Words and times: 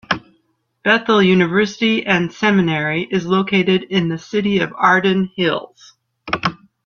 Bethel 0.83 1.21
University 1.21 2.07
and 2.07 2.33
Seminary 2.33 3.03
is 3.03 3.27
located 3.27 3.83
in 3.83 4.09
the 4.09 4.17
city 4.17 4.57
of 4.57 4.73
Arden 4.75 5.29
Hills. 5.35 5.93